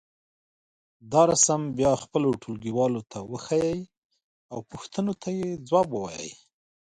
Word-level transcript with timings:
دا 1.11 1.21
رسم 1.31 1.61
بیا 1.77 1.91
خپلو 2.03 2.29
ټولګيوالو 2.41 3.01
ته 3.11 3.19
وښیئ 3.31 3.75
او 4.51 4.59
پوښتنو 4.71 5.13
ته 5.21 5.29
یې 5.39 5.49
ځواب 5.67 5.87
ووایئ. 5.91 6.31